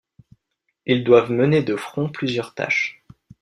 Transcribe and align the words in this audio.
Ils 0.87 1.03
doivent 1.03 1.29
mener 1.31 1.61
de 1.61 1.75
front 1.75 2.09
plusieurs 2.09 2.55
tâches. 2.55 3.05